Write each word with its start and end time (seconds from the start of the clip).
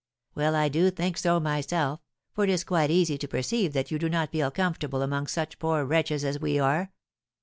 "Well, 0.33 0.55
I 0.55 0.67
do 0.67 0.89
think 0.89 1.15
so 1.15 1.39
myself; 1.39 1.99
for 2.33 2.43
it 2.45 2.49
is 2.49 2.63
quite 2.63 2.89
easy 2.89 3.19
to 3.19 3.27
perceive 3.27 3.73
that 3.73 3.91
you 3.91 3.99
do 3.99 4.09
not 4.09 4.31
feel 4.31 4.49
comfortable 4.49 5.03
among 5.03 5.27
such 5.27 5.59
poor 5.59 5.85
wretches 5.85 6.25
as 6.25 6.39
we 6.41 6.57
are." 6.57 6.91